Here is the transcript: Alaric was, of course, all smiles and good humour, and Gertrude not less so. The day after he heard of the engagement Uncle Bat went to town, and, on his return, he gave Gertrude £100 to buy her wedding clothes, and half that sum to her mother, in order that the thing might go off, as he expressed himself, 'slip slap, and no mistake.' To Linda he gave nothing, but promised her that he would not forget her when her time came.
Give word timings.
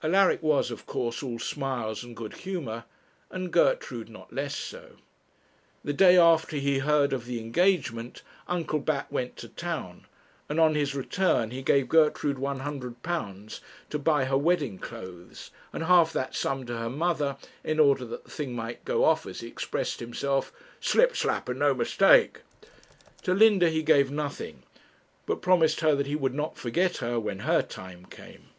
Alaric 0.00 0.40
was, 0.44 0.70
of 0.70 0.86
course, 0.86 1.24
all 1.24 1.40
smiles 1.40 2.04
and 2.04 2.14
good 2.14 2.34
humour, 2.34 2.84
and 3.28 3.52
Gertrude 3.52 4.08
not 4.08 4.32
less 4.32 4.54
so. 4.54 4.90
The 5.82 5.92
day 5.92 6.16
after 6.16 6.54
he 6.58 6.78
heard 6.78 7.12
of 7.12 7.24
the 7.24 7.40
engagement 7.40 8.22
Uncle 8.46 8.78
Bat 8.78 9.10
went 9.10 9.36
to 9.38 9.48
town, 9.48 10.06
and, 10.48 10.60
on 10.60 10.76
his 10.76 10.94
return, 10.94 11.50
he 11.50 11.62
gave 11.62 11.88
Gertrude 11.88 12.36
£100 12.36 13.60
to 13.90 13.98
buy 13.98 14.26
her 14.26 14.38
wedding 14.38 14.78
clothes, 14.78 15.50
and 15.72 15.82
half 15.82 16.12
that 16.12 16.36
sum 16.36 16.64
to 16.66 16.76
her 16.76 16.88
mother, 16.88 17.36
in 17.64 17.80
order 17.80 18.04
that 18.04 18.22
the 18.26 18.30
thing 18.30 18.52
might 18.54 18.84
go 18.84 19.02
off, 19.02 19.26
as 19.26 19.40
he 19.40 19.48
expressed 19.48 19.98
himself, 19.98 20.52
'slip 20.78 21.16
slap, 21.16 21.48
and 21.48 21.58
no 21.58 21.74
mistake.' 21.74 22.42
To 23.22 23.34
Linda 23.34 23.68
he 23.68 23.82
gave 23.82 24.12
nothing, 24.12 24.62
but 25.26 25.42
promised 25.42 25.80
her 25.80 25.96
that 25.96 26.06
he 26.06 26.14
would 26.14 26.34
not 26.34 26.56
forget 26.56 26.98
her 26.98 27.18
when 27.18 27.40
her 27.40 27.62
time 27.62 28.06
came. 28.06 28.50